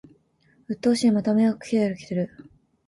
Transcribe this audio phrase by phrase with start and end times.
[0.67, 2.31] うっとうしい、また迷惑メール来てる